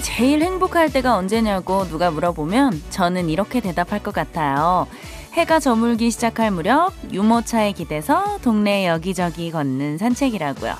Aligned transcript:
제일 0.00 0.42
행복할 0.42 0.90
때가 0.92 1.16
언제냐고 1.16 1.86
누가 1.88 2.10
물어보면 2.10 2.82
저는 2.90 3.28
이렇게 3.28 3.60
대답할 3.60 4.02
것 4.02 4.14
같아요. 4.14 4.86
해가 5.32 5.60
저물기 5.60 6.10
시작할 6.10 6.50
무렵 6.50 6.92
유모차에 7.10 7.72
기대서 7.72 8.38
동네 8.42 8.86
여기저기 8.86 9.50
걷는 9.50 9.98
산책이라고요. 9.98 10.74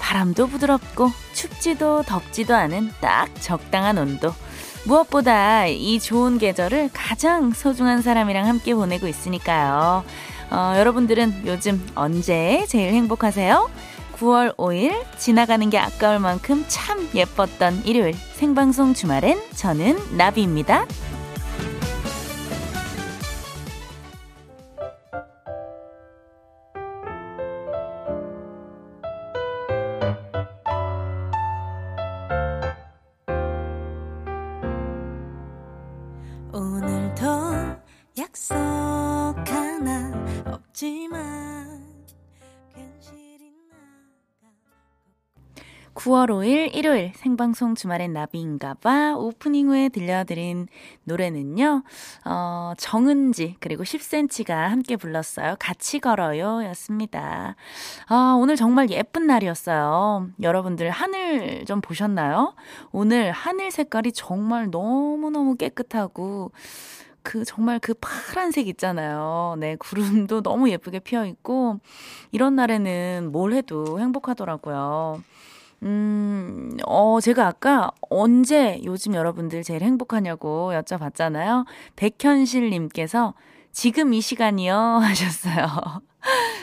바람도 0.00 0.46
부드럽고 0.46 1.10
춥지도 1.32 2.02
덥지도 2.02 2.54
않은 2.54 2.92
딱 3.00 3.28
적당한 3.40 3.98
온도. 3.98 4.32
무엇보다 4.84 5.66
이 5.66 5.98
좋은 5.98 6.38
계절을 6.38 6.90
가장 6.92 7.50
소중한 7.50 8.02
사람이랑 8.02 8.46
함께 8.46 8.74
보내고 8.74 9.08
있으니까요. 9.08 10.04
어, 10.50 10.74
여러분들은 10.76 11.42
요즘 11.46 11.84
언제 11.94 12.64
제일 12.68 12.92
행복하세요? 12.92 13.68
9월 14.16 14.56
5일 14.56 15.04
지나가는 15.18 15.68
게 15.70 15.78
아까울 15.78 16.18
만큼 16.18 16.64
참 16.68 17.08
예뻤던 17.14 17.82
일요일 17.84 18.14
생방송 18.14 18.94
주말엔 18.94 19.38
저는 19.54 20.16
나비입니다. 20.16 20.86
9월 46.06 46.28
5일 46.28 46.72
일요일 46.72 47.10
생방송 47.16 47.74
주말엔 47.74 48.12
나비인가봐 48.12 49.16
오프닝 49.16 49.70
후에 49.70 49.88
들려드린 49.88 50.68
노래는요, 51.02 51.82
어, 52.24 52.72
정은지 52.78 53.56
그리고 53.58 53.82
10cm가 53.82 54.54
함께 54.68 54.94
불렀어요. 54.94 55.56
같이 55.58 55.98
걸어요 55.98 56.64
였습니다. 56.66 57.56
아, 58.06 58.36
오늘 58.38 58.54
정말 58.54 58.88
예쁜 58.90 59.26
날이었어요. 59.26 60.28
여러분들 60.40 60.90
하늘 60.90 61.64
좀 61.64 61.80
보셨나요? 61.80 62.54
오늘 62.92 63.32
하늘 63.32 63.72
색깔이 63.72 64.12
정말 64.12 64.70
너무 64.70 65.30
너무 65.30 65.56
깨끗하고 65.56 66.52
그 67.24 67.44
정말 67.44 67.80
그 67.80 67.94
파란색 67.94 68.68
있잖아요. 68.68 69.56
네, 69.58 69.74
구름도 69.74 70.42
너무 70.42 70.70
예쁘게 70.70 71.00
피어 71.00 71.26
있고 71.26 71.80
이런 72.30 72.54
날에는 72.54 73.30
뭘 73.32 73.54
해도 73.54 73.98
행복하더라고요. 73.98 75.20
음, 75.86 76.76
어, 76.84 77.20
제가 77.20 77.46
아까 77.46 77.92
언제 78.10 78.80
요즘 78.84 79.14
여러분들 79.14 79.62
제일 79.62 79.82
행복하냐고 79.82 80.72
여쭤봤잖아요. 80.72 81.64
백현실님께서 81.94 83.34
지금 83.76 84.14
이 84.14 84.22
시간이요 84.22 84.74
하셨어요. 85.04 85.66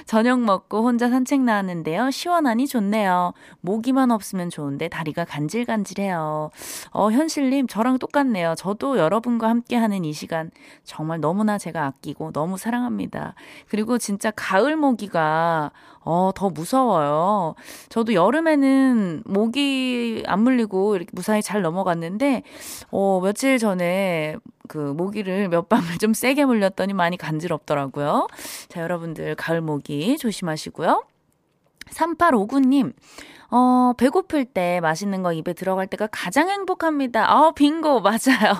저녁 0.07 0.39
먹고 0.41 0.81
혼자 0.81 1.09
산책 1.09 1.41
나왔는데요. 1.41 2.09
시원하니 2.09 2.67
좋네요. 2.67 3.33
모기만 3.61 4.09
없으면 4.09 4.49
좋은데 4.49 4.89
다리가 4.89 5.23
간질간질해요. 5.23 6.49
어, 6.91 7.11
현실님, 7.11 7.67
저랑 7.67 7.99
똑같네요. 7.99 8.55
저도 8.57 8.97
여러분과 8.97 9.47
함께하는 9.47 10.05
이 10.05 10.11
시간 10.11 10.49
정말 10.83 11.19
너무나 11.21 11.59
제가 11.59 11.85
아끼고 11.85 12.31
너무 12.31 12.57
사랑합니다. 12.57 13.35
그리고 13.69 13.99
진짜 13.99 14.31
가을 14.31 14.75
모기가 14.75 15.71
어, 15.99 16.31
더 16.35 16.49
무서워요. 16.49 17.53
저도 17.89 18.15
여름에는 18.15 19.23
모기 19.25 20.23
안 20.25 20.41
물리고 20.41 20.95
이렇게 20.95 21.11
무사히 21.13 21.41
잘 21.41 21.61
넘어갔는데, 21.61 22.43
어, 22.91 23.21
며칠 23.23 23.57
전에 23.57 24.35
그 24.67 24.77
모기를 24.77 25.49
몇 25.49 25.67
밤을 25.69 25.97
좀 25.97 26.13
세게 26.13 26.45
물렸더니 26.45 26.93
많이 26.93 27.17
간지럽더라고요. 27.17 28.27
자, 28.69 28.81
여러분들 28.81 29.35
가을 29.35 29.61
모기 29.61 30.17
조심하시고요. 30.17 31.03
3859님, 31.89 32.93
어, 33.55 33.93
배고플 33.97 34.45
때 34.45 34.79
맛있는 34.81 35.21
거 35.21 35.31
입에 35.31 35.53
들어갈 35.53 35.85
때가 35.85 36.07
가장 36.07 36.49
행복합니다. 36.49 37.37
어, 37.37 37.51
빙고, 37.51 38.01
맞아요. 38.01 38.55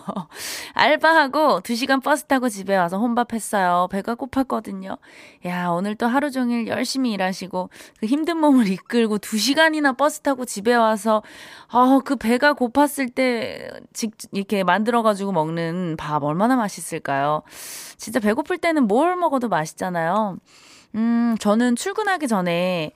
알바하고 0.73 1.61
2시간 1.61 2.03
버스 2.03 2.25
타고 2.25 2.47
집에 2.47 2.78
와서 2.78 3.00
혼밥했어요. 3.00 3.88
배가 3.89 4.13
고팠거든요. 4.13 5.00
야, 5.47 5.69
오늘 5.69 5.95
또 5.95 6.06
하루 6.06 6.29
종일 6.29 6.67
열심히 6.67 7.11
일하시고, 7.13 7.72
그 8.00 8.06
힘든 8.06 8.38
몸을 8.38 8.67
이끌고 8.67 9.17
2시간이나 9.17 9.97
버스 9.97 10.19
타고 10.19 10.45
집에 10.45 10.75
와서, 10.75 11.23
어, 11.72 12.00
그 12.01 12.16
배가 12.16 12.53
고팠을 12.53 13.16
때, 13.16 13.69
직, 13.94 14.11
이렇게 14.31 14.63
만들어가지고 14.63 15.31
먹는 15.31 15.95
밥 15.97 16.23
얼마나 16.23 16.55
맛있을까요? 16.55 17.41
진짜 17.97 18.19
배고플 18.19 18.59
때는 18.59 18.84
뭘 18.88 19.16
먹어도 19.16 19.50
맛있잖아요. 19.50 20.38
음, 20.96 21.36
저는 21.40 21.76
출근하기 21.76 22.28
전에 22.28 22.92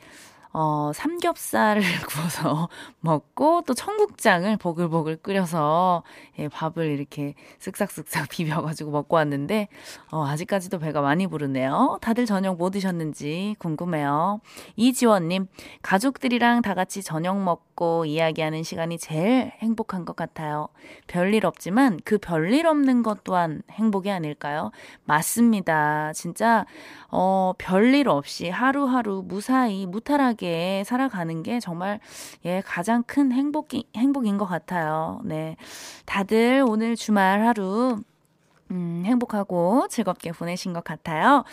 어, 0.54 0.92
삼겹살을 0.94 1.82
구워서 2.08 2.70
먹고 3.00 3.62
또 3.68 3.74
청국장을 3.74 4.56
보글보글 4.58 5.18
끓여서 5.18 6.04
예, 6.40 6.48
밥을 6.48 6.86
이렇게 6.86 7.36
쓱싹쓱싹 7.60 8.30
비벼가지고 8.32 8.92
먹고 8.92 9.16
왔는데 9.18 9.68
어, 10.12 10.26
아직까지도 10.26 10.80
배가 10.80 11.02
많이 11.02 11.28
부르네요. 11.28 12.00
다들 12.02 12.26
저녁 12.26 12.58
뭐 12.58 12.70
드셨는지 12.70 13.56
궁금해요. 13.60 14.40
이지원님, 14.76 15.48
가족들이랑 15.82 16.62
다 16.62 16.74
같이 16.74 17.04
저녁 17.04 17.42
먹고 17.42 18.06
이야기하는 18.06 18.64
시간이 18.64 18.98
제일 18.98 19.52
행복한 19.60 20.06
것 20.06 20.16
같아요. 20.16 20.70
별일 21.08 21.46
없지만 21.46 22.00
그 22.04 22.18
별일 22.18 22.68
없는 22.68 23.04
것 23.04 23.24
또한 23.24 23.62
행복이 23.72 24.10
아닐까요? 24.10 24.72
맞습니다. 25.06 26.14
진짜 26.14 26.66
어, 27.10 27.54
별일 27.58 28.10
없이 28.10 28.50
하루하루 28.50 29.24
무사히 29.26 29.86
무탈하게 29.86 30.47
살아가는 30.86 31.44
게 31.44 31.60
정말 31.60 32.00
예, 32.46 32.62
가장 32.66 33.04
큰 33.04 33.32
행복이, 33.32 33.88
행복인 33.96 34.38
것 34.38 34.46
같아요. 34.46 35.22
네. 35.24 35.56
다들 36.06 36.64
오늘 36.68 36.96
주말 36.96 37.46
하루 37.46 38.02
음, 38.72 39.04
행복하고 39.06 39.88
즐겁게 39.90 40.32
보내신 40.32 40.74
것 40.74 40.84
같아요. 40.84 41.44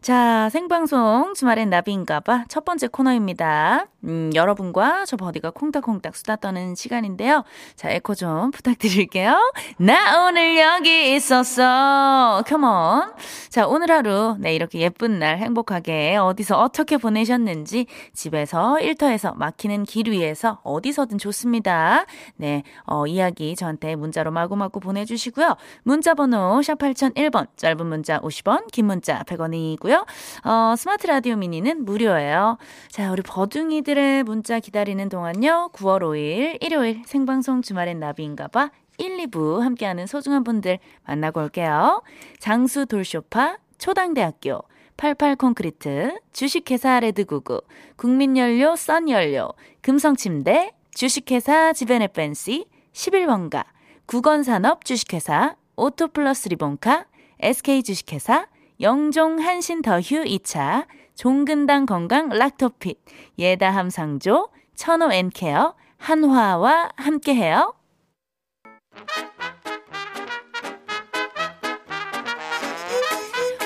자, 0.00 0.48
생방송 0.50 1.34
주말엔 1.34 1.70
나비인가봐 1.70 2.44
첫 2.48 2.64
번째 2.64 2.88
코너입니다. 2.88 3.86
음, 4.04 4.30
여러분과 4.34 5.04
저 5.04 5.16
버디가 5.16 5.50
콩닥콩닥 5.50 6.16
수다 6.16 6.36
떠는 6.36 6.74
시간인데요. 6.74 7.44
자, 7.76 7.90
에코 7.90 8.14
좀 8.14 8.50
부탁드릴게요. 8.50 9.52
나 9.78 10.26
오늘 10.26 10.58
여기 10.58 11.14
있었어. 11.14 12.42
컴온. 12.46 13.12
자, 13.50 13.66
오늘 13.66 13.90
하루, 13.90 14.36
네, 14.38 14.54
이렇게 14.54 14.80
예쁜 14.80 15.18
날 15.18 15.38
행복하게 15.38 16.16
어디서 16.16 16.58
어떻게 16.58 16.96
보내셨는지 16.96 17.86
집에서 18.14 18.80
일터에서 18.80 19.34
막히는 19.34 19.84
길 19.84 20.08
위에서 20.08 20.60
어디서든 20.64 21.18
좋습니다. 21.18 22.06
네, 22.36 22.62
어, 22.86 23.06
이야기 23.06 23.54
저한테 23.54 23.96
문자로 23.96 24.30
마구마구 24.30 24.80
보내주시고요. 24.80 25.56
문자 25.82 26.14
번호 26.14 26.62
샵 26.62 26.78
8001번, 26.78 27.48
짧은 27.56 27.86
문자 27.86 28.18
50원, 28.20 28.70
긴 28.72 28.86
문자 28.86 29.22
100원이고요. 29.24 30.06
어, 30.44 30.74
스마트 30.76 31.06
라디오 31.06 31.36
미니는 31.36 31.84
무료예요. 31.84 32.56
자, 32.88 33.10
우리 33.10 33.22
버둥이들 33.22 33.89
의 33.98 34.22
문자 34.22 34.60
기다리는 34.60 35.08
동안요. 35.08 35.70
9월 35.72 36.00
5일 36.00 36.62
일요일 36.62 37.02
생방송 37.06 37.62
주말엔 37.62 37.98
나비인가봐 37.98 38.70
1, 38.98 39.16
2부 39.26 39.60
함께하는 39.60 40.06
소중한 40.06 40.44
분들 40.44 40.78
만나고 41.06 41.40
올게요. 41.40 42.02
장수 42.38 42.86
돌쇼파, 42.86 43.58
초당대학교, 43.78 44.62
88 44.96 45.36
콘크리트, 45.36 46.18
주식회사 46.32 47.00
레드구구, 47.00 47.62
국민연료 47.96 48.76
썬연료, 48.76 49.48
금성침대, 49.80 50.72
주식회사 50.94 51.72
지벤에프앤씨, 51.72 52.66
11번가, 52.92 53.64
국건산업 54.06 54.84
주식회사, 54.84 55.56
오토플러스 55.76 56.48
리본카, 56.48 57.06
SK 57.40 57.82
주식회사, 57.82 58.46
영종 58.80 59.40
한신 59.40 59.82
더휴 59.82 60.24
2차, 60.24 60.86
종근당 61.20 61.84
건강 61.84 62.30
락토핏, 62.30 62.98
예다함 63.38 63.90
상조, 63.90 64.48
천호 64.74 65.12
앤케어, 65.12 65.74
한화와 65.98 66.92
함께해요. 66.96 67.74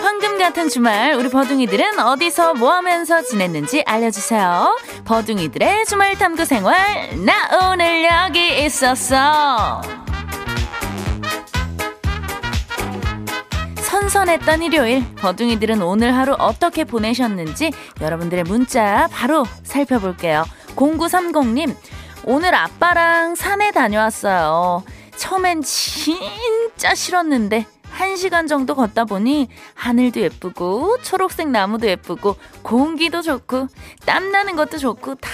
황금 0.02 0.36
같은 0.36 0.68
주말 0.68 1.14
우리 1.14 1.28
버둥이들은 1.28 2.00
어디서 2.00 2.54
뭐 2.54 2.72
하면서 2.72 3.22
지냈는지 3.22 3.84
알려주세요. 3.86 4.76
버둥이들의 5.04 5.84
주말 5.84 6.18
탐구 6.18 6.44
생활 6.44 6.76
나 7.24 7.70
오늘 7.70 8.02
여기 8.02 8.64
있었어. 8.64 10.03
선선했던 14.04 14.62
일요일 14.62 15.02
버둥이들은 15.14 15.80
오늘 15.80 16.14
하루 16.14 16.34
어떻게 16.38 16.84
보내셨는지 16.84 17.72
여러분들의 18.02 18.44
문자 18.44 19.08
바로 19.10 19.46
살펴볼게요. 19.62 20.44
0930님 20.76 21.74
오늘 22.26 22.54
아빠랑 22.54 23.34
산에 23.34 23.70
다녀왔어요. 23.70 24.84
처음엔 25.16 25.62
진짜 25.62 26.94
싫었는데 26.94 27.64
한 27.92 28.16
시간 28.16 28.46
정도 28.46 28.74
걷다 28.74 29.06
보니 29.06 29.48
하늘도 29.72 30.20
예쁘고 30.20 31.00
초록색 31.00 31.48
나무도 31.48 31.88
예쁘고 31.88 32.36
공기도 32.62 33.22
좋고 33.22 33.68
땀나는 34.04 34.54
것도 34.56 34.76
좋고 34.76 35.14
다 35.14 35.30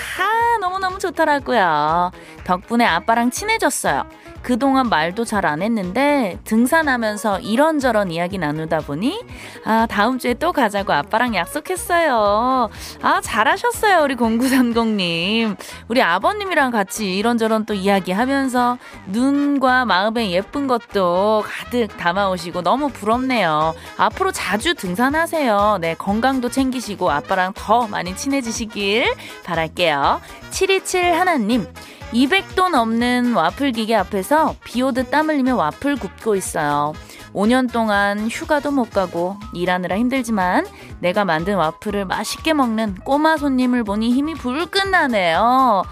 너무너무 0.60 1.00
좋더라고요. 1.00 2.12
덕분에 2.44 2.84
아빠랑 2.84 3.32
친해졌어요. 3.32 4.04
그동안 4.42 4.88
말도 4.88 5.24
잘 5.24 5.40
안 5.46 5.62
했는데 5.62 6.38
등산하면서 6.44 7.40
이런저런 7.40 8.10
이야기 8.10 8.36
나누다 8.38 8.80
보니 8.80 9.24
아 9.64 9.86
다음 9.88 10.18
주에 10.18 10.34
또 10.34 10.52
가자고 10.52 10.92
아빠랑 10.92 11.34
약속했어요. 11.34 12.68
아 13.02 13.20
잘하셨어요 13.22 14.02
우리 14.02 14.16
0930님. 14.16 15.56
우리 15.88 16.02
아버님이랑 16.02 16.70
같이 16.70 17.16
이런저런 17.16 17.64
또 17.64 17.74
이야기하면서 17.74 18.78
눈과 19.06 19.86
마음에 19.86 20.30
예쁜 20.30 20.66
것도 20.66 21.42
가득 21.46 21.96
담아오시고 21.96 22.62
너무 22.62 22.88
부럽네요. 22.90 23.74
앞으로 23.96 24.30
자주 24.30 24.74
등산하세요. 24.74 25.78
네 25.80 25.94
건강도 25.94 26.48
챙기시고 26.50 27.10
아빠랑 27.10 27.54
더 27.54 27.86
많이 27.88 28.14
친해지시길 28.14 29.14
바랄게요. 29.44 30.20
727 30.50 31.14
하나님. 31.18 31.66
200도 32.12 32.70
넘는 32.70 33.34
와플 33.34 33.72
기계 33.72 33.94
앞에서 33.94 34.56
비 34.64 34.82
오듯 34.82 35.10
땀 35.10 35.28
흘리며 35.28 35.54
와플 35.54 35.96
굽고 35.96 36.34
있어요. 36.34 36.92
5년 37.32 37.72
동안 37.72 38.28
휴가도 38.28 38.72
못 38.72 38.90
가고 38.90 39.36
일하느라 39.54 39.96
힘들지만 39.96 40.66
내가 40.98 41.24
만든 41.24 41.56
와플을 41.56 42.04
맛있게 42.06 42.52
먹는 42.52 42.96
꼬마 43.04 43.36
손님을 43.36 43.84
보니 43.84 44.12
힘이 44.12 44.34
불끈 44.34 44.90
나네요. 44.90 45.84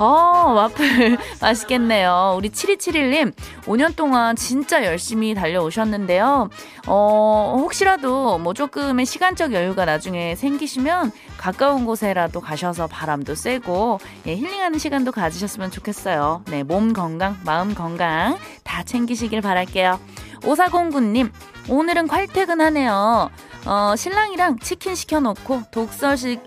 어, 0.00 0.52
와플 0.54 1.18
맛있겠네요. 1.42 2.32
우리 2.34 2.48
7271님, 2.48 3.34
5년 3.66 3.94
동안 3.94 4.34
진짜 4.34 4.82
열심히 4.86 5.34
달려오셨는데요. 5.34 6.48
어, 6.86 7.56
혹시라도 7.58 8.38
뭐 8.38 8.54
조금의 8.54 9.04
시간적 9.04 9.52
여유가 9.52 9.84
나중에 9.84 10.36
생기시면 10.36 11.12
가까운 11.36 11.84
곳에라도 11.84 12.40
가셔서 12.40 12.86
바람도 12.86 13.34
쐬고 13.34 14.00
예, 14.26 14.36
힐링하는 14.36 14.78
시간도 14.78 15.12
가지셨으면 15.12 15.70
좋겠어요. 15.70 16.44
네, 16.48 16.62
몸 16.62 16.94
건강, 16.94 17.36
마음 17.44 17.74
건강 17.74 18.38
다 18.64 18.82
챙기시길 18.82 19.42
바랄게요. 19.42 20.00
5409님, 20.40 21.30
오늘은 21.68 22.08
콸퇴근하네요. 22.08 23.30
어, 23.66 23.94
신랑이랑 23.94 24.58
치킨 24.60 24.94
시켜놓고 24.94 25.64
독서실, 25.70 26.40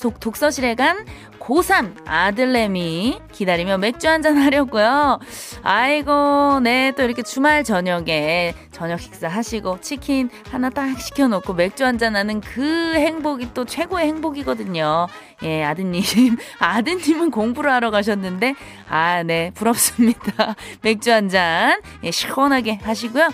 독, 0.00 0.20
독서실에 0.20 0.74
간 0.74 1.06
고3 1.50 2.06
아들내미 2.06 3.18
기다리며 3.32 3.78
맥주 3.78 4.08
한잔 4.08 4.36
하려고요. 4.38 5.18
아이고, 5.64 6.60
네, 6.62 6.92
또 6.96 7.02
이렇게 7.02 7.22
주말 7.22 7.64
저녁에 7.64 8.54
저녁 8.70 9.00
식사 9.00 9.26
하시고 9.26 9.80
치킨 9.80 10.30
하나 10.48 10.70
딱 10.70 11.00
시켜놓고 11.00 11.54
맥주 11.54 11.84
한잔 11.84 12.14
하는 12.14 12.40
그 12.40 12.94
행복이 12.94 13.52
또 13.52 13.64
최고의 13.64 14.06
행복이거든요. 14.06 15.08
예, 15.42 15.64
아드님. 15.64 16.02
아드님은 16.60 17.32
공부를 17.32 17.72
하러 17.72 17.90
가셨는데, 17.90 18.54
아, 18.88 19.24
네, 19.24 19.50
부럽습니다. 19.54 20.54
맥주 20.82 21.10
한 21.12 21.28
잔, 21.28 21.80
예, 22.04 22.10
시원하게 22.10 22.78
하시고요. 22.82 23.28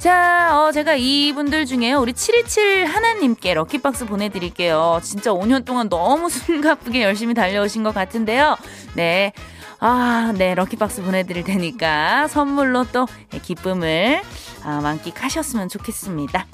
자, 0.00 0.48
어, 0.58 0.72
제가 0.72 0.94
이분들 0.94 1.66
중에요. 1.66 1.98
우리 2.00 2.14
727 2.14 2.86
하나님께 2.86 3.52
럭키박스 3.52 4.06
보내드릴게요. 4.06 4.98
진짜 5.02 5.30
5년 5.30 5.66
동안 5.66 5.90
너무 5.90 6.30
숨가쁘게 6.32 7.02
열심히 7.02 7.34
달려오신 7.34 7.82
것 7.82 7.94
같은데요. 7.94 8.56
네. 8.94 9.32
아, 9.78 10.32
네, 10.36 10.54
럭키박스 10.54 11.02
보내드릴 11.02 11.44
테니까 11.44 12.28
선물로 12.28 12.84
또 12.92 13.06
기쁨을 13.42 14.22
아, 14.64 14.80
만끽하셨으면 14.82 15.68
좋겠습니다. 15.68 16.46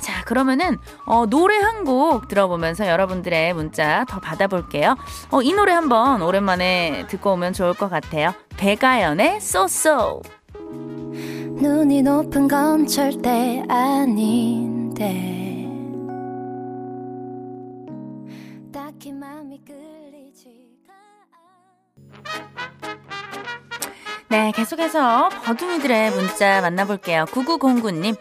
자, 0.00 0.22
그러면은, 0.24 0.78
어, 1.06 1.26
노래 1.26 1.56
한 1.58 1.84
곡 1.84 2.28
들어보면서 2.28 2.86
여러분들의 2.88 3.52
문자 3.54 4.04
더 4.08 4.20
받아볼게요. 4.20 4.96
어, 5.30 5.42
이 5.42 5.52
노래 5.52 5.72
한번 5.72 6.22
오랜만에 6.22 7.06
듣고 7.08 7.32
오면 7.32 7.52
좋을 7.52 7.74
것 7.74 7.88
같아요. 7.88 8.32
배가연의 8.56 9.40
쏘쏘. 9.40 10.22
눈이 11.56 12.02
높은 12.02 12.48
건 12.48 12.86
절대 12.86 13.62
아닌데. 13.68 15.10
딱히 18.70 19.10
마음이 19.12 19.62
끌리지가 19.64 20.92
네, 24.28 24.52
계속해서 24.52 25.30
버둥이들의 25.44 26.10
문자 26.10 26.60
만나볼게요. 26.60 27.24
9909님. 27.24 28.16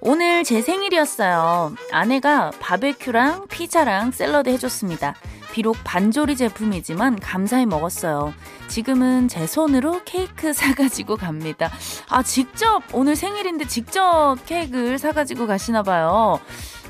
오늘 0.00 0.44
제 0.44 0.62
생일이었어요. 0.62 1.74
아내가 1.90 2.52
바베큐랑 2.60 3.48
피자랑 3.48 4.12
샐러드 4.12 4.48
해줬습니다. 4.50 5.16
비록 5.56 5.78
반조리 5.84 6.36
제품이지만 6.36 7.18
감사히 7.18 7.64
먹었어요. 7.64 8.34
지금은 8.68 9.26
제 9.28 9.46
손으로 9.46 10.02
케이크 10.04 10.52
사가지고 10.52 11.16
갑니다. 11.16 11.70
아, 12.10 12.22
직접, 12.22 12.82
오늘 12.92 13.16
생일인데 13.16 13.66
직접 13.66 14.36
케이크를 14.44 14.98
사가지고 14.98 15.46
가시나봐요. 15.46 16.40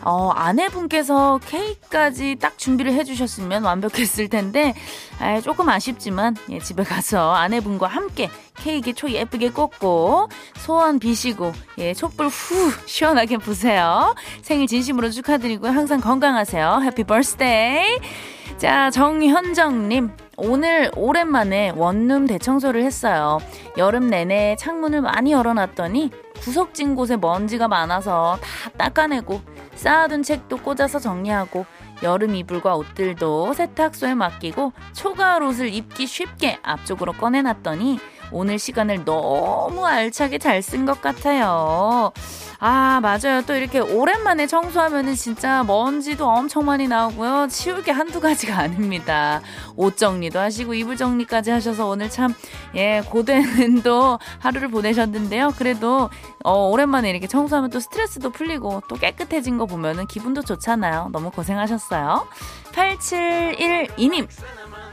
어, 0.03 0.31
아내분께서 0.31 1.39
케이크까지 1.47 2.39
딱 2.41 2.59
준비를 2.59 2.93
해주셨으면 2.95 3.63
완벽했을 3.63 4.29
텐데, 4.29 4.75
아, 5.21 5.41
조금 5.41 5.69
아쉽지만, 5.69 6.35
예, 6.51 6.59
집에 6.59 6.83
가서 6.83 7.35
아내분과 7.35 7.87
함께 7.87 8.29
케이크 8.57 8.93
초 8.95 9.09
예쁘게 9.09 9.51
꽂고, 9.51 10.29
소원 10.57 10.99
비시고, 10.99 11.53
예, 11.79 11.95
촛불 11.95 12.27
후, 12.27 12.73
시원하게 12.85 13.39
부세요. 13.39 14.17
생일 14.43 14.67
진심으로 14.67 15.11
축하드리고, 15.11 15.69
항상 15.69 16.01
건강하세요. 16.01 16.81
해피 16.83 17.05
버스데이! 17.05 18.36
자, 18.57 18.91
정현정님. 18.91 20.11
오늘 20.39 20.91
오랜만에 20.97 21.73
원룸 21.77 22.27
대청소를 22.27 22.83
했어요. 22.83 23.39
여름 23.77 24.09
내내 24.09 24.57
창문을 24.57 25.03
많이 25.03 25.33
열어놨더니 25.33 26.11
구석진 26.41 26.95
곳에 26.95 27.17
먼지가 27.17 27.69
많아서 27.69 28.39
다 28.41 28.71
닦아내고 28.77 29.41
쌓아둔 29.75 30.23
책도 30.23 30.59
꽂아서 30.59 30.99
정리하고 30.99 31.67
여름 32.03 32.35
이불과 32.35 32.77
옷들도 32.77 33.53
세탁소에 33.55 34.15
맡기고 34.15 34.73
초가을 34.93 35.43
옷을 35.43 35.73
입기 35.73 36.07
쉽게 36.07 36.59
앞쪽으로 36.63 37.13
꺼내놨더니 37.13 37.99
오늘 38.33 38.59
시간을 38.59 39.05
너무 39.05 39.87
알차게 39.87 40.39
잘 40.39 40.61
쓴 40.63 40.85
것 40.87 41.01
같아요. 41.01 42.13
아, 42.59 43.01
맞아요. 43.03 43.43
또 43.47 43.55
이렇게 43.55 43.79
오랜만에 43.81 44.47
청소하면은 44.47 45.15
진짜 45.15 45.63
먼지도 45.65 46.27
엄청 46.27 46.65
많이 46.65 46.89
나오고요. 46.89 47.49
치울 47.51 47.83
게 47.83 47.93
한두 47.93 48.21
가지가 48.21 48.57
아닙니다. 48.59 49.43
옷 49.77 49.97
정리도 49.99 50.39
하시고 50.39 50.73
이불 50.75 50.97
정리까지 50.97 51.51
하셔서 51.51 51.87
오늘 51.87 52.09
참, 52.09 52.35
예, 52.75 53.03
고된 53.11 53.83
또 53.83 54.19
하루를 54.39 54.69
보내셨는데요. 54.69 55.53
그래도, 55.59 56.09
어, 56.45 56.69
오랜만에 56.71 57.11
이렇게 57.11 57.27
청소하면 57.27 57.71
또 57.71 57.79
스트레스도 57.79 58.31
풀리고 58.31 58.83
또 58.89 58.97
깨끗해진 58.97 59.59
거 59.59 59.67
보면은 59.67 60.07
기분도 60.07 60.43
좋잖아요. 60.43 61.11
너무 61.13 61.31
고생하셨어요. 61.31 62.27
8712님. 62.73 64.29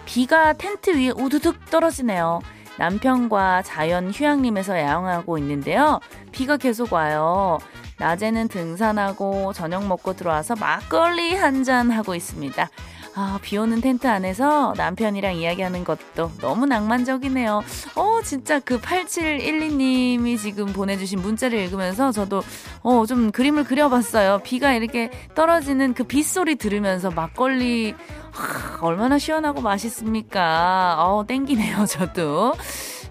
비가 0.05 0.51
텐트 0.53 0.89
위에 0.97 1.11
우두둑 1.15 1.69
떨어지네요. 1.69 2.41
남편과 2.77 3.61
자연 3.63 4.09
휴양림에서 4.11 4.77
야영하고 4.79 5.37
있는데요. 5.37 5.99
비가 6.31 6.57
계속 6.57 6.93
와요. 6.93 7.59
낮에는 7.99 8.47
등산하고 8.47 9.53
저녁 9.53 9.85
먹고 9.87 10.13
들어와서 10.13 10.55
막걸리 10.55 11.35
한 11.35 11.63
잔 11.63 11.91
하고 11.91 12.15
있습니다. 12.15 12.69
아, 13.15 13.37
비 13.41 13.57
오는 13.57 13.79
텐트 13.79 14.07
안에서 14.07 14.73
남편이랑 14.75 15.35
이야기하는 15.35 15.83
것도 15.83 16.31
너무 16.41 16.65
낭만적이네요. 16.65 17.61
어, 17.95 18.19
진짜 18.23 18.59
그 18.59 18.79
8712님이 18.81 20.39
지금 20.39 20.65
보내주신 20.67 21.21
문자를 21.21 21.59
읽으면서 21.59 22.11
저도 22.11 22.41
어, 22.81 23.05
좀 23.05 23.31
그림을 23.31 23.65
그려봤어요. 23.65 24.39
비가 24.43 24.73
이렇게 24.73 25.11
떨어지는 25.35 25.93
그 25.93 26.03
빗소리 26.05 26.55
들으면서 26.55 27.11
막걸리 27.11 27.93
하, 28.31 28.79
얼마나 28.81 29.19
시원하고 29.19 29.61
맛있습니까? 29.61 30.95
어, 30.99 31.25
땡기네요, 31.27 31.85
저도. 31.87 32.53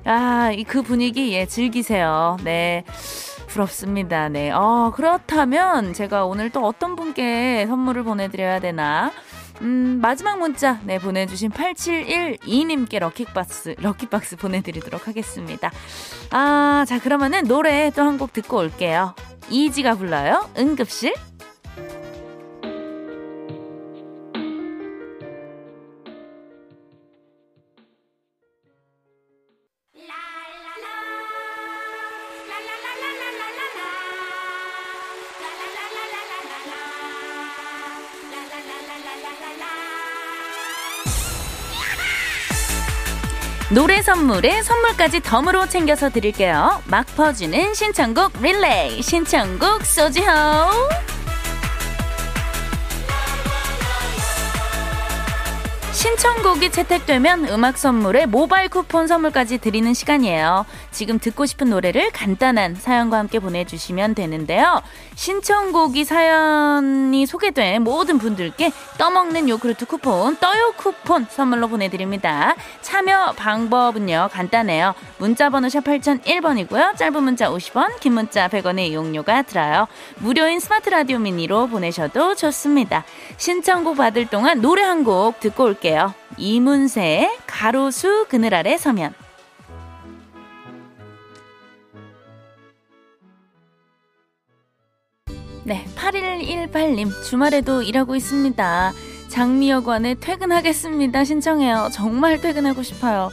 아, 0.04 0.50
그 0.66 0.82
분위기, 0.82 1.32
예, 1.32 1.47
즐기세요. 1.47 2.38
네. 2.42 2.85
부럽습니다. 3.47 4.28
네. 4.30 4.50
어, 4.50 4.92
그렇다면 4.97 5.92
제가 5.92 6.25
오늘 6.25 6.50
또 6.50 6.64
어떤 6.66 6.97
분께 6.97 7.66
선물을 7.66 8.02
보내드려야 8.02 8.61
되나? 8.61 9.12
음, 9.62 9.99
마지막 10.02 10.38
문자, 10.38 10.81
네, 10.85 10.99
보내주신 10.99 11.50
8712님께 11.50 12.99
럭키박스, 12.99 13.76
럭키박스 13.78 14.37
보내드리도록 14.37 15.07
하겠습니다. 15.09 15.71
아, 16.31 16.85
자, 16.87 16.99
그러면은 17.00 17.45
노래 17.45 17.90
또 17.90 18.02
한 18.02 18.19
곡 18.19 18.33
듣고 18.33 18.59
올게요. 18.59 19.14
이지가 19.50 19.95
불러요. 19.97 20.49
응급실. 20.59 21.14
노래 43.75 44.02
선물에 44.02 44.62
선물까지 44.62 45.21
덤으로 45.23 45.67
챙겨서 45.67 46.11
드릴게요. 46.11 46.83
막 46.85 47.07
퍼주는 47.17 47.73
신청곡 47.73 48.33
릴레이 48.43 49.00
신청곡 49.00 49.87
소지호 49.87 50.26
신청곡이 56.02 56.73
채택되면 56.73 57.49
음악 57.50 57.78
선물에 57.78 58.26
모바일 58.26 58.68
쿠폰 58.68 59.06
선물까지 59.06 59.59
드리는 59.59 59.94
시간이에요. 59.94 60.66
지금 60.90 61.21
듣고 61.21 61.47
싶은 61.47 61.71
노래를 61.71 62.11
간단한 62.11 62.75
사연과 62.75 63.18
함께 63.18 63.38
보내주시면 63.38 64.16
되는데요. 64.16 64.82
신청곡이 65.14 66.04
사연이 66.04 67.25
소개된 67.25 67.85
모든 67.85 68.18
분들께 68.18 68.73
떠먹는 68.99 69.49
요크루트 69.49 69.87
쿠폰, 69.87 70.37
떠요 70.38 70.75
쿠폰 70.76 71.28
선물로 71.30 71.68
보내드립니다. 71.68 72.56
참여 72.80 73.35
방법은요, 73.37 74.30
간단해요. 74.32 74.94
문자번호 75.18 75.68
샵 75.68 75.85
8001번이고요. 75.85 76.97
짧은 76.97 77.23
문자 77.23 77.49
50원, 77.49 78.00
긴 78.00 78.14
문자 78.14 78.49
100원의 78.49 78.88
이용료가 78.88 79.42
들어요. 79.42 79.87
무료인 80.16 80.59
스마트 80.59 80.90
라디오 80.90 81.21
미니로 81.21 81.68
보내셔도 81.68 82.35
좋습니다. 82.35 83.04
신청곡 83.37 83.99
받을 83.99 84.26
동안 84.26 84.61
노래 84.61 84.82
한 84.82 85.04
곡 85.04 85.40
듣고 85.40 85.64
올게요. 85.64 85.91
이문세의 86.38 87.38
가로수 87.46 88.26
그늘 88.28 88.54
아래 88.54 88.76
서면. 88.78 89.14
네, 95.64 95.84
8118님, 95.94 97.22
주말에도 97.25 97.82
일하고 97.82 98.16
있습니다. 98.16 98.92
장미여관에 99.28 100.16
퇴근하겠습니다. 100.16 101.25
신청해요. 101.25 101.88
정말 101.92 102.40
퇴근하고 102.40 102.82
싶어요. 102.82 103.30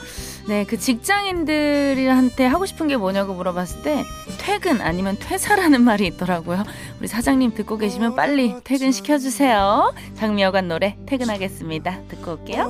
네, 0.50 0.66
그 0.66 0.80
직장인들한테 0.80 2.48
하고 2.48 2.66
싶은 2.66 2.88
게 2.88 2.98
뭐냐고 2.98 3.36
물어봤을 3.36 3.84
때 3.84 4.04
퇴근 4.40 4.82
아니면 4.82 5.16
퇴사라는 5.20 5.84
말이 5.86 6.08
있더라고요. 6.08 6.64
우리 6.98 7.08
사장님 7.08 7.54
듣고 7.54 7.78
계시면 7.78 8.16
빨리 8.16 8.56
퇴근 8.64 8.92
시켜주세요. 8.92 9.94
장미여관 10.16 10.68
노래 10.68 10.98
퇴근하겠습니다. 11.06 12.02
듣고 12.08 12.32
올게요. 12.32 12.66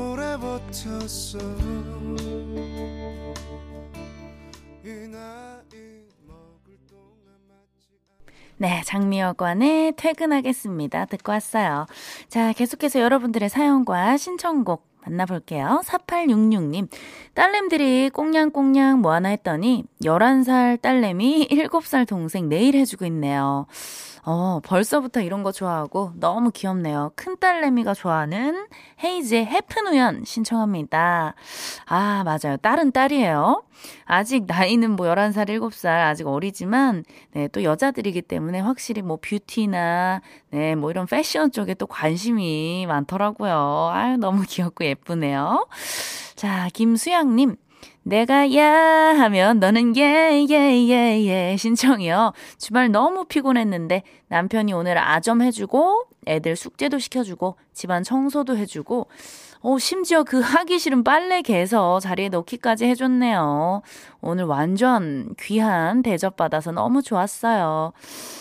네, 8.57 8.81
장미여관에 8.83 9.93
퇴근하겠습니다. 9.95 11.05
듣고 11.05 11.31
왔어요. 11.31 11.85
자, 12.27 12.51
계속해서 12.51 12.99
여러분들의 12.99 13.47
사연과 13.47 14.17
신청곡 14.17 14.88
만나볼게요. 15.05 15.81
4866님. 15.85 16.87
딸내미들이 17.33 18.09
꽁냥꽁냥 18.11 18.99
뭐 18.99 19.13
하나 19.13 19.29
했더니 19.29 19.83
11살 20.03 20.81
딸내미 20.81 21.47
7살 21.49 22.07
동생 22.07 22.49
내일 22.49 22.75
해주고 22.75 23.05
있네요. 23.05 23.65
어, 24.25 24.59
벌써부터 24.63 25.21
이런 25.21 25.43
거 25.43 25.51
좋아하고 25.51 26.11
너무 26.15 26.51
귀엽네요. 26.51 27.13
큰 27.15 27.37
딸내미가 27.39 27.93
좋아하는 27.93 28.67
헤이즈의 29.03 29.45
해픈 29.45 29.87
우연 29.87 30.23
신청합니다. 30.25 31.35
아, 31.85 32.23
맞아요. 32.23 32.57
딸은 32.57 32.91
딸이에요. 32.91 33.63
아직 34.05 34.45
나이는 34.45 34.91
뭐 34.91 35.07
11살, 35.07 35.47
7살 35.47 35.87
아직 35.87 36.27
어리지만 36.27 37.05
네, 37.31 37.47
또 37.47 37.63
여자들이기 37.63 38.21
때문에 38.23 38.59
확실히 38.59 39.01
뭐 39.01 39.17
뷰티나 39.21 40.21
네, 40.51 40.75
뭐 40.75 40.91
이런 40.91 41.05
패션 41.05 41.51
쪽에 41.51 41.73
또 41.73 41.87
관심이 41.87 42.85
많더라고요. 42.87 43.89
아유, 43.93 44.17
너무 44.17 44.43
귀엽고 44.47 44.83
예쁘네요. 44.89 45.67
자, 46.35 46.69
김수양 46.73 47.35
님. 47.35 47.55
내가 48.03 48.53
야 48.55 48.65
하면 49.19 49.59
너는 49.59 49.95
예, 49.97 50.45
예, 50.49 50.55
예, 50.55 51.25
예 51.25 51.55
신청이요. 51.57 52.33
주말 52.57 52.91
너무 52.91 53.25
피곤했는데 53.25 54.03
남편이 54.29 54.73
오늘 54.73 54.97
아점 54.97 55.41
해주고 55.41 56.05
애들 56.27 56.55
숙제도 56.55 56.97
시켜주고 56.97 57.57
집안 57.73 58.03
청소도 58.03 58.57
해주고 58.57 59.07
어, 59.61 59.77
심지어 59.77 60.23
그 60.23 60.39
하기 60.39 60.79
싫은 60.79 61.03
빨래 61.03 61.41
개서 61.41 61.99
자리에 61.99 62.29
넣기까지 62.29 62.85
해줬네요. 62.85 63.81
오늘 64.21 64.45
완전 64.45 65.35
귀한 65.37 66.01
대접받아서 66.01 66.71
너무 66.71 67.01
좋았어요. 67.01 67.91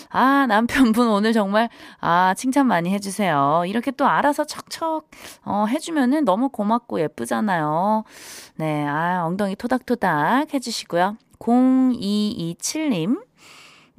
아, 0.09 0.45
남편분 0.47 1.09
오늘 1.09 1.33
정말, 1.33 1.69
아, 1.99 2.33
칭찬 2.37 2.67
많이 2.67 2.89
해주세요. 2.91 3.63
이렇게 3.67 3.91
또 3.91 4.07
알아서 4.07 4.45
척척, 4.45 5.09
어, 5.43 5.65
해주면은 5.67 6.23
너무 6.23 6.47
고맙고 6.47 7.01
예쁘잖아요. 7.01 8.05
네, 8.55 8.85
아, 8.87 9.25
엉덩이 9.25 9.57
토닥토닥 9.57 10.53
해주시고요. 10.53 11.17
0227님. 11.39 13.21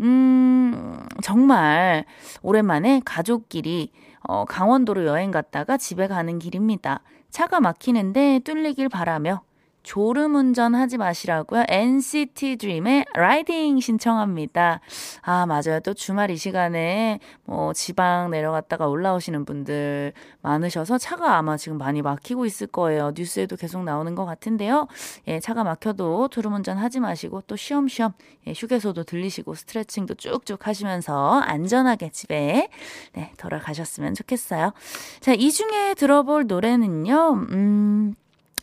음, 0.01 1.07
정말 1.23 2.07
오랜만에 2.41 3.03
가족끼리 3.05 3.93
어, 4.31 4.45
강원도로 4.45 5.07
여행 5.07 5.33
갔다가 5.33 5.77
집에 5.77 6.07
가는 6.07 6.39
길입니다. 6.39 7.01
차가 7.31 7.59
막히는데 7.59 8.39
뚫리길 8.45 8.89
바라며 8.89 9.43
졸음 9.83 10.35
운전 10.35 10.75
하지 10.75 10.99
마시라고요. 10.99 11.65
NCT 11.69 12.57
드림의 12.57 13.07
라이딩 13.15 13.81
신청합니다. 13.81 14.81
아, 15.23 15.47
맞아요. 15.47 15.81
또 15.83 15.95
주말 15.95 16.31
이 16.31 16.37
시간에 16.37 17.19
뭐 17.45 17.73
지방 17.73 18.31
내려갔다가 18.31 18.87
올라오시는 18.89 19.45
분들 19.45 20.13
많으셔서 20.43 20.99
차가 20.99 21.37
아마 21.37 21.57
지금 21.57 21.79
많이 21.79 22.03
막히고 22.03 22.47
있을 22.47 22.67
거예요. 22.67 23.13
뉴스에도 23.17 23.57
계속 23.57 23.83
나오는 23.85 24.15
것 24.15 24.25
같은데요. 24.27 24.87
예, 25.29 25.41
차가 25.41 25.65
막혀도 25.65 26.29
졸음 26.29 26.55
운전 26.55 26.77
하지 26.79 27.01
마시고 27.01 27.43
또 27.47 27.57
쉬엄쉬엄 27.57 28.13
예, 28.47 28.53
휴게소도 28.53 29.05
들리시고 29.05 29.55
스트레칭도 29.55 30.15
쭉쭉 30.15 30.67
하시면서 30.67 31.41
안전하게 31.41 32.11
집에 32.11 32.69
네, 33.15 33.33
돌아가셨으면 33.39 34.15
좋겠어요. 34.15 34.73
자, 35.21 35.33
이 35.33 35.51
중에 35.51 35.95
들어볼 35.95 36.47
노래는요. 36.47 37.33
음, 37.51 38.15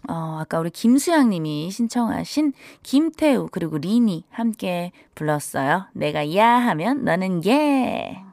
어, 0.08 0.38
아까 0.40 0.60
우리 0.60 0.70
김수양 0.70 1.30
님이 1.30 1.70
신청하신 1.70 2.54
김태우 2.82 3.48
그리고 3.52 3.78
리니 3.78 4.24
함께 4.30 4.92
불렀어요. 5.16 5.88
내가 5.94 6.34
야 6.36 6.48
하면 6.68 7.04
너는 7.04 7.46
예. 7.46 8.24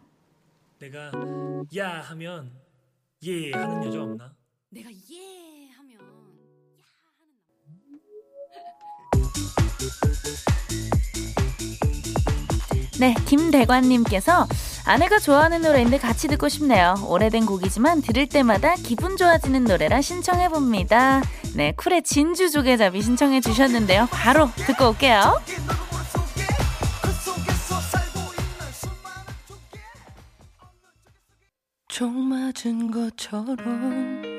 내가 0.78 1.10
야 1.76 2.00
하면 2.00 2.52
예 3.24 3.50
하는 3.52 3.84
여자 3.86 4.02
없나? 4.02 4.34
내가 4.70 4.90
예 4.90 5.70
하면 5.72 5.98
야 5.98 6.04
하는 7.00 7.64
네, 13.00 13.14
김대관 13.26 13.84
님께서 13.88 14.46
아내가 14.86 15.18
좋아하는 15.18 15.62
노래인데 15.62 15.98
같이 15.98 16.28
듣고 16.28 16.48
싶네요. 16.48 16.94
오래된 17.08 17.46
곡이지만 17.46 18.02
들을 18.02 18.26
때마다 18.28 18.74
기분 18.74 19.16
좋아지는 19.16 19.64
노래라 19.64 20.02
신청해봅니다. 20.02 21.22
네, 21.56 21.72
쿨의 21.72 22.02
진주 22.02 22.50
조개잡이 22.50 23.00
신청해 23.00 23.40
주셨는데요. 23.40 24.08
바로 24.10 24.50
듣고 24.56 24.90
올게요. 24.90 25.40
종 31.88 32.28
맞은 32.28 32.90
것처럼 32.90 34.33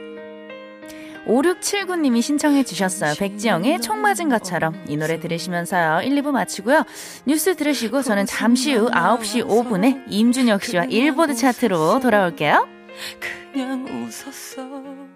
5679님이 1.27 2.21
신청해 2.21 2.63
주셨어요. 2.63 3.13
백지영의 3.17 3.81
총 3.81 4.01
맞은 4.01 4.29
것처럼 4.29 4.83
이 4.87 4.97
노래 4.97 5.19
들으시면서요. 5.19 6.01
1, 6.01 6.21
2부 6.21 6.31
마치고요. 6.31 6.83
뉴스 7.25 7.55
들으시고 7.55 8.01
저는 8.01 8.25
잠시 8.25 8.73
후 8.73 8.89
9시 8.89 9.47
5분에 9.47 10.03
임준혁 10.07 10.63
씨와 10.63 10.85
일보드 10.85 11.35
차트로 11.35 11.99
돌아올게요. 11.99 12.67
그냥 13.51 13.85
웃었어. 13.85 15.14